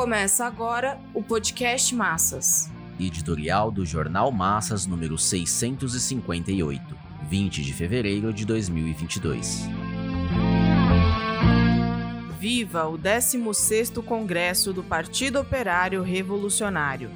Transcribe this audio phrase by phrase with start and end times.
[0.00, 2.70] Começa agora o podcast Massas.
[2.98, 6.96] Editorial do Jornal Massas número 658,
[7.28, 9.68] 20 de fevereiro de 2022.
[12.38, 17.10] Viva o 16º Congresso do Partido Operário Revolucionário.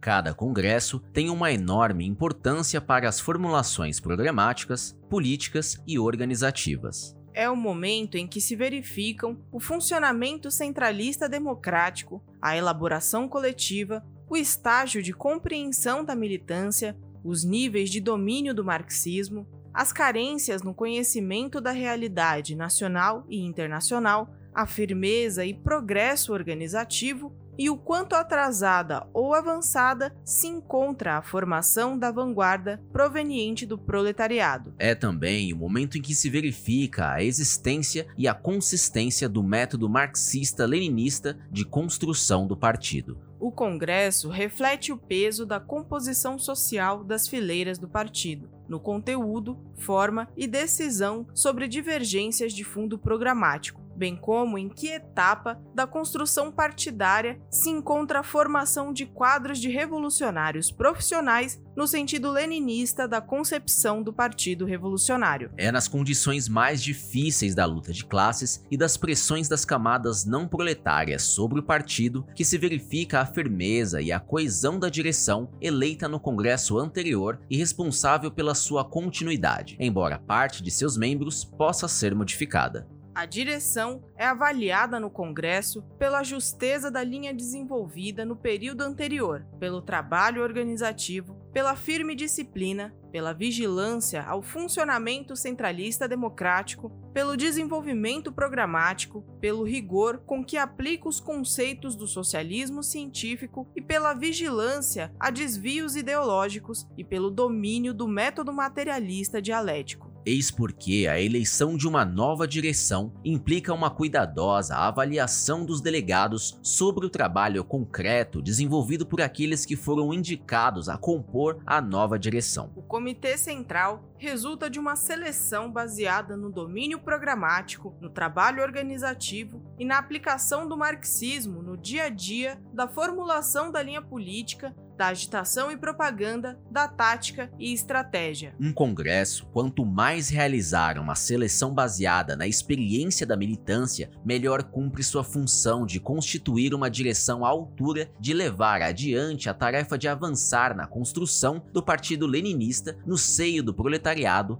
[0.00, 7.14] Cada congresso tem uma enorme importância para as formulações programáticas, políticas e organizativas.
[7.34, 14.38] É o momento em que se verificam o funcionamento centralista democrático, a elaboração coletiva, o
[14.38, 21.60] estágio de compreensão da militância, os níveis de domínio do marxismo, as carências no conhecimento
[21.60, 29.34] da realidade nacional e internacional, a firmeza e progresso organizativo e o quanto atrasada ou
[29.34, 34.72] avançada se encontra a formação da vanguarda proveniente do proletariado.
[34.78, 39.90] É também o momento em que se verifica a existência e a consistência do método
[39.90, 43.18] marxista-leninista de construção do partido.
[43.38, 50.28] O Congresso reflete o peso da composição social das fileiras do partido, no conteúdo, forma
[50.34, 57.38] e decisão sobre divergências de fundo programático, bem como em que etapa da construção partidária
[57.50, 64.10] se encontra a formação de quadros de revolucionários profissionais no sentido leninista da concepção do
[64.10, 65.52] Partido Revolucionário.
[65.54, 70.48] É nas condições mais difíceis da luta de classes e das pressões das camadas não
[70.48, 76.08] proletárias sobre o partido que se verifica a firmeza e a coesão da direção eleita
[76.08, 82.14] no Congresso anterior e responsável pela sua continuidade, embora parte de seus membros possa ser
[82.14, 82.88] modificada.
[83.20, 89.82] A direção é avaliada no Congresso pela justeza da linha desenvolvida no período anterior, pelo
[89.82, 99.64] trabalho organizativo, pela firme disciplina, pela vigilância ao funcionamento centralista democrático, pelo desenvolvimento programático, pelo
[99.64, 106.88] rigor com que aplica os conceitos do socialismo científico e pela vigilância a desvios ideológicos
[106.96, 110.09] e pelo domínio do método materialista dialético.
[110.24, 117.06] Eis porque a eleição de uma nova direção implica uma cuidadosa avaliação dos delegados sobre
[117.06, 122.70] o trabalho concreto desenvolvido por aqueles que foram indicados a compor a nova direção.
[122.76, 129.84] O Comitê Central resulta de uma seleção baseada no domínio programático, no trabalho organizativo e
[129.84, 135.72] na aplicação do marxismo no dia a dia da formulação da linha política da agitação
[135.72, 138.54] e propaganda, da tática e estratégia.
[138.60, 145.24] Um congresso, quanto mais realizar uma seleção baseada na experiência da militância, melhor cumpre sua
[145.24, 150.86] função de constituir uma direção à altura de levar adiante a tarefa de avançar na
[150.86, 154.09] construção do Partido Leninista no seio do proletariado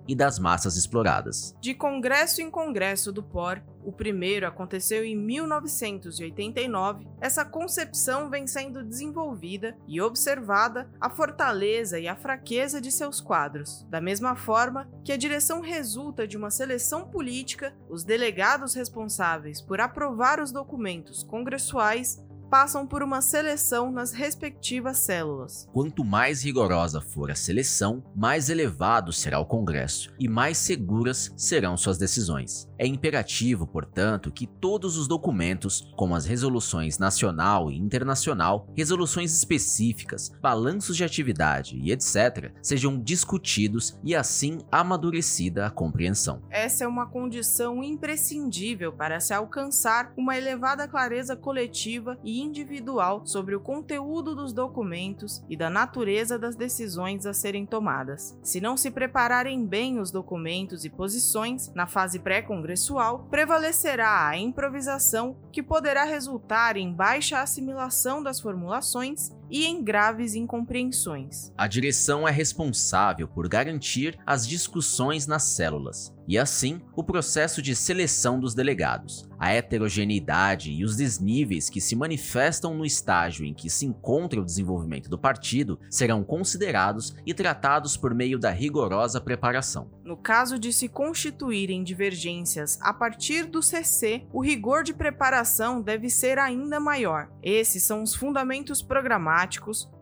[0.07, 1.55] e das massas exploradas.
[1.61, 7.07] De congresso em congresso do POR, o primeiro aconteceu em 1989.
[7.21, 13.87] Essa concepção vem sendo desenvolvida e observada a fortaleza e a fraqueza de seus quadros.
[13.89, 19.81] Da mesma forma que a direção resulta de uma seleção política, os delegados responsáveis por
[19.81, 25.69] aprovar os documentos congressuais passam por uma seleção nas respectivas células.
[25.73, 31.77] Quanto mais rigorosa for a seleção, mais elevado será o Congresso e mais seguras serão
[31.77, 32.69] suas decisões.
[32.77, 40.31] É imperativo, portanto, que todos os documentos, como as resoluções nacional e internacional, resoluções específicas,
[40.43, 46.43] balanços de atividade e etc., sejam discutidos e assim amadurecida a compreensão.
[46.51, 53.55] Essa é uma condição imprescindível para se alcançar uma elevada clareza coletiva e individual sobre
[53.55, 58.39] o conteúdo dos documentos e da natureza das decisões a serem tomadas.
[58.43, 65.37] Se não se prepararem bem os documentos e posições na fase pré-congressual, prevalecerá a improvisação
[65.53, 71.53] que poderá resultar em baixa assimilação das formulações e em graves incompreensões.
[71.57, 77.75] A direção é responsável por garantir as discussões nas células e, assim, o processo de
[77.75, 79.29] seleção dos delegados.
[79.37, 84.45] A heterogeneidade e os desníveis que se manifestam no estágio em que se encontra o
[84.45, 89.91] desenvolvimento do partido serão considerados e tratados por meio da rigorosa preparação.
[90.05, 96.09] No caso de se constituírem divergências a partir do CC, o rigor de preparação deve
[96.11, 97.29] ser ainda maior.
[97.43, 99.40] Esses são os fundamentos programados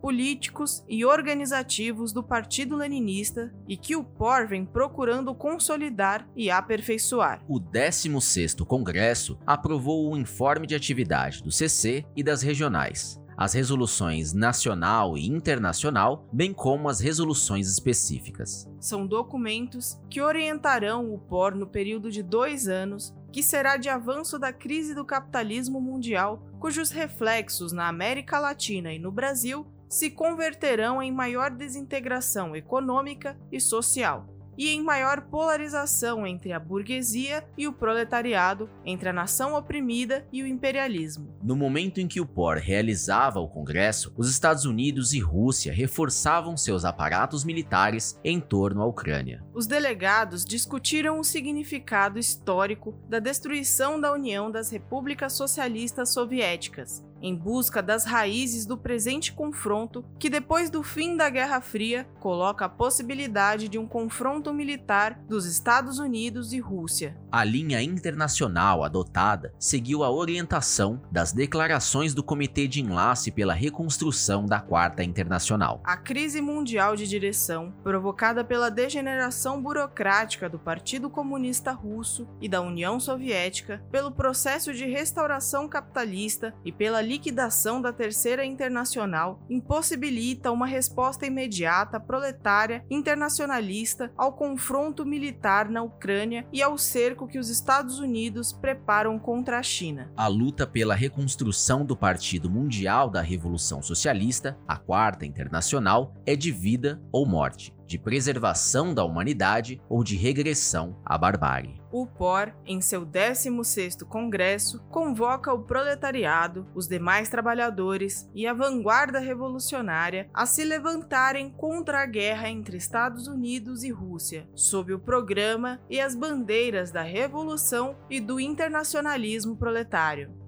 [0.01, 7.43] políticos e organizativos do Partido Leninista e que o POR vem procurando consolidar e aperfeiçoar.
[7.49, 13.19] O 16º Congresso aprovou o informe de atividade do CC e das regionais.
[13.39, 18.69] as resoluções nacional e internacional, bem como as resoluções específicas.
[18.81, 24.39] São documentos que orientarão o POR no período de dois anos, que será de avanço
[24.39, 31.03] da crise do capitalismo mundial, cujos reflexos na América Latina e no Brasil se converterão
[31.03, 37.73] em maior desintegração econômica e social e em maior polarização entre a burguesia e o
[37.73, 41.39] proletariado, entre a nação oprimida e o imperialismo.
[41.41, 46.57] No momento em que o POR realizava o Congresso, os Estados Unidos e Rússia reforçavam
[46.57, 49.45] seus aparatos militares em torno à Ucrânia.
[49.55, 57.35] Os delegados discutiram o significado histórico da destruição da União das Repúblicas Socialistas Soviéticas em
[57.35, 62.69] busca das raízes do presente confronto que, depois do fim da Guerra Fria, coloca a
[62.69, 67.17] possibilidade de um confronto militar dos Estados Unidos e Rússia.
[67.31, 74.47] A linha internacional adotada seguiu a orientação das declarações do Comitê de Enlace pela Reconstrução
[74.47, 75.83] da Quarta Internacional.
[75.85, 82.63] A crise mundial de direção, provocada pela degeneração burocrática do Partido Comunista Russo e da
[82.63, 90.67] União Soviética, pelo processo de restauração capitalista e pela liquidação da Terceira Internacional impossibilita uma
[90.67, 97.99] resposta imediata proletária internacionalista ao confronto militar na Ucrânia e ao cerco que os Estados
[97.99, 100.13] Unidos preparam contra a China.
[100.17, 106.53] A luta pela reconstrução do Partido Mundial da Revolução Socialista, a Quarta Internacional, é de
[106.53, 111.81] vida ou morte de preservação da humanidade ou de regressão à barbárie.
[111.91, 119.19] O POR, em seu 16º Congresso, convoca o proletariado, os demais trabalhadores e a vanguarda
[119.19, 125.81] revolucionária a se levantarem contra a guerra entre Estados Unidos e Rússia, sob o programa
[125.89, 130.48] e as bandeiras da revolução e do internacionalismo proletário.